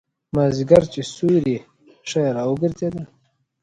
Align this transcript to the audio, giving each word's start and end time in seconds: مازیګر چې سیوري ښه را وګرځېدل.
مازیګر 0.35 0.83
چې 0.93 1.01
سیوري 1.13 1.57
ښه 2.09 2.21
را 2.35 2.43
وګرځېدل. 2.49 3.05